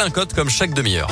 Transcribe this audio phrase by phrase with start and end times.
[0.00, 1.08] un code comme chaque demi-heure.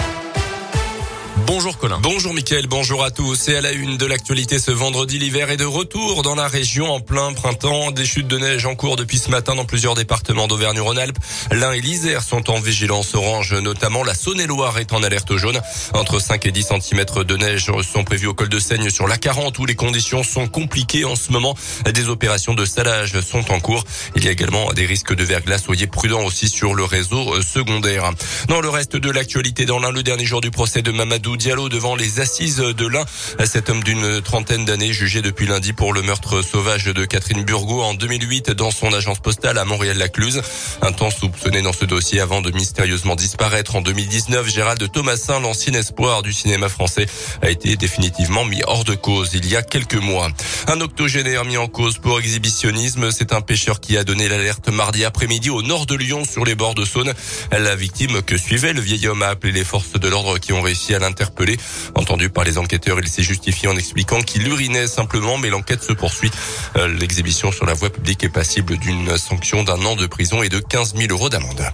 [1.44, 1.98] Bonjour Colin.
[2.00, 3.48] Bonjour Mickaël, bonjour à tous.
[3.48, 6.90] Et à la une de l'actualité ce vendredi, l'hiver est de retour dans la région
[6.90, 7.90] en plein printemps.
[7.90, 11.18] Des chutes de neige en cours depuis ce matin dans plusieurs départements d'Auvergne-Rhône-Alpes.
[11.52, 15.60] L'Ain et l'Isère sont en vigilance orange, notamment la Saône-et-Loire est en alerte jaune.
[15.92, 19.18] Entre 5 et 10 cm de neige sont prévus au col de Seigne sur la
[19.18, 21.54] 40 où les conditions sont compliquées en ce moment.
[21.92, 23.84] Des opérations de salage sont en cours.
[24.14, 25.58] Il y a également des risques de verglas.
[25.58, 28.10] Soyez prudents aussi sur le réseau secondaire.
[28.48, 31.68] Dans le reste de l'actualité, dans l'un, le dernier jour du procès de Mamadou Diallo
[31.68, 33.04] devant les assises de l'Ain.
[33.44, 37.82] Cet homme d'une trentaine d'années jugé depuis lundi pour le meurtre sauvage de Catherine Burgot
[37.82, 40.42] en 2008 dans son agence postale à Montréal-Lacluse.
[40.82, 45.74] Un temps soupçonné dans ce dossier avant de mystérieusement disparaître en 2019, Gérald Thomasin, l'ancien
[45.74, 47.06] espoir du cinéma français,
[47.42, 50.28] a été définitivement mis hors de cause il y a quelques mois.
[50.68, 55.04] Un octogénaire mis en cause pour exhibitionnisme, c'est un pêcheur qui a donné l'alerte mardi
[55.04, 57.14] après-midi au nord de Lyon sur les bords de Saône.
[57.50, 60.62] La victime que suivait le vieil homme a appelé les forces de l'ordre qui ont
[60.62, 61.56] réussi à l'interpeller interpellé.
[61.94, 65.94] Entendu par les enquêteurs, il s'est justifié en expliquant qu'il urinait simplement, mais l'enquête se
[65.94, 66.30] poursuit.
[66.76, 70.50] Euh, l'exhibition sur la voie publique est passible d'une sanction d'un an de prison et
[70.50, 71.64] de 15 000 euros d'amende.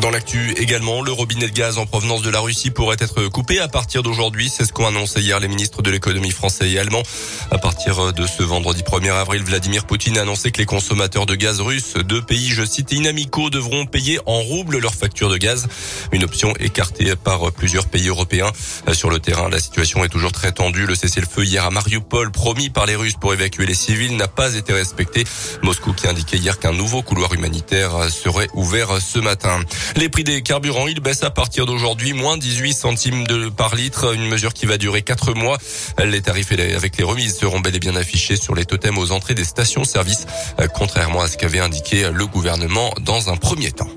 [0.00, 3.60] Dans l'actu également, le robinet de gaz en provenance de la Russie pourrait être coupé
[3.60, 4.50] à partir d'aujourd'hui.
[4.50, 7.02] C'est ce qu'ont annoncé hier les ministres de l'économie français et allemand.
[7.50, 11.34] À partir de ce vendredi 1er avril, Vladimir Poutine a annoncé que les consommateurs de
[11.34, 15.68] gaz russes, deux pays, je cite, inamicaux, devront payer en roubles leur facture de gaz.
[16.12, 18.50] Une option écartée par plusieurs pays européens.
[18.92, 20.86] Sur le terrain, la situation est toujours très tendue.
[20.86, 24.54] Le cessez-le-feu hier à Mariupol, promis par les Russes pour évacuer les civils, n'a pas
[24.54, 25.24] été respecté.
[25.62, 29.60] Moscou qui a indiqué hier qu'un nouveau couloir humanitaire serait ouvert ce matin.
[29.96, 34.14] Les prix des carburants, ils baissent à partir d'aujourd'hui, moins 18 centimes de par litre,
[34.14, 35.58] une mesure qui va durer 4 mois.
[36.04, 39.34] Les tarifs avec les remises seront bel et bien affichés sur les totems aux entrées
[39.34, 40.26] des stations-service,
[40.74, 43.93] contrairement à ce qu'avait indiqué le gouvernement dans un premier temps.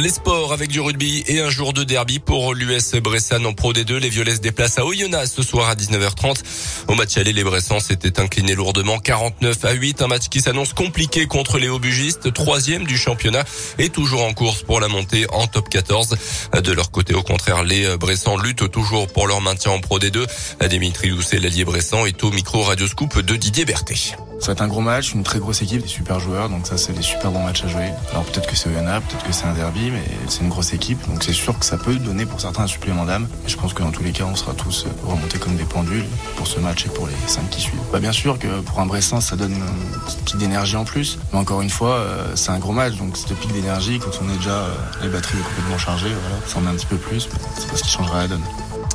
[0.00, 3.72] Les sports avec du rugby et un jour de derby pour l'US Bressan en Pro
[3.72, 3.96] D2.
[3.96, 6.42] Les Violets se déplacent à Oyonnax ce soir à 19h30.
[6.88, 10.02] Au match aller, les Bressans s'étaient inclinés lourdement 49 à 8.
[10.02, 13.44] Un match qui s'annonce compliqué contre les Hauts-Bugistes, troisième du championnat
[13.78, 16.16] et toujours en course pour la montée en top 14.
[16.62, 20.26] De leur côté, au contraire, les Bressans luttent toujours pour leur maintien en Pro D2.
[20.68, 24.16] Dimitri Doucet, l'allié Bressan, est au micro Radio Scoop de Didier Berthet.
[24.44, 26.76] Ça va être un gros match, une très grosse équipe, des super joueurs, donc ça
[26.76, 27.88] c'est des super bons matchs à jouer.
[28.10, 30.98] Alors peut-être que c'est Oyonnax, peut-être que c'est un derby, mais c'est une grosse équipe,
[31.08, 33.26] donc c'est sûr que ça peut donner pour certains un supplément d'âme.
[33.46, 36.04] Je pense que dans tous les cas, on sera tous remontés comme des pendules
[36.36, 37.80] pour ce match et pour les cinq qui suivent.
[37.90, 41.18] Bah, bien sûr que pour un Bressan, ça donne une petite pique d'énergie en plus,
[41.32, 44.36] mais encore une fois, c'est un gros match, donc cette pique d'énergie, quand on est
[44.36, 44.66] déjà
[45.00, 47.82] les batteries complètement chargées, voilà, ça en met un petit peu plus, c'est pas ce
[47.82, 48.42] qui changera la donne.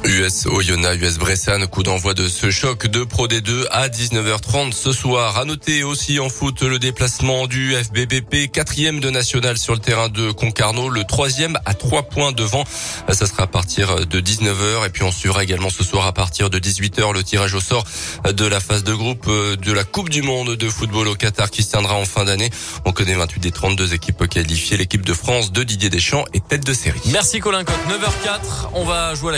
[0.05, 4.91] US Oyonnax, US Bressan, coup d'envoi de ce choc de Pro D2 à 19h30 ce
[4.93, 5.37] soir.
[5.37, 10.09] À noter aussi en foot le déplacement du FBBP, quatrième de national sur le terrain
[10.09, 12.63] de Concarneau, le troisième à trois points devant.
[13.09, 16.49] Ça sera à partir de 19h et puis on suivra également ce soir à partir
[16.49, 17.83] de 18h le tirage au sort
[18.25, 21.61] de la phase de groupe de la Coupe du Monde de football au Qatar qui
[21.61, 22.49] se tiendra en fin d'année.
[22.85, 24.77] On connaît 28 des 32 équipes qualifiées.
[24.77, 27.01] L'équipe de France de Didier Deschamps est tête de série.
[27.11, 27.75] Merci Colin Cotte.
[27.87, 29.37] 9h04, on va jouer à la